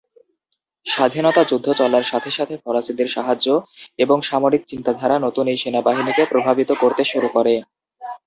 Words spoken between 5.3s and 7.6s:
এই সেনাবাহিনীকে প্রভাবিত করতে শুরু করে।